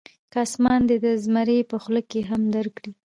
که 0.31 0.37
اسمان 0.47 0.81
دې 0.89 0.97
د 1.05 1.07
زمري 1.23 1.59
په 1.71 1.77
خوله 1.83 2.01
کې 2.09 2.19
هم 2.29 2.41
درکړي. 2.55 2.91